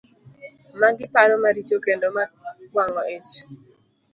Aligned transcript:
Magi 0.79 1.05
paro 1.13 1.33
maricho 1.43 1.77
kendo 1.85 2.07
ma 2.15 2.23
wang'o 2.75 3.01
ich. 3.17 3.31